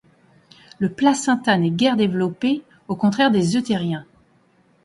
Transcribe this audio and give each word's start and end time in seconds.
Le 0.79 0.89
placenta 0.91 1.55
n’est 1.59 1.69
guère 1.69 1.95
développé, 1.95 2.63
au 2.87 2.95
contraire 2.95 3.29
des 3.29 3.55
euthériens. 3.55 4.03